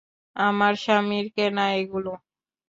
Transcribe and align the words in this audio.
আমার 0.35 0.73
স্বামীর 0.83 1.25
কেনা 1.35 1.65
এগুলো। 1.79 2.11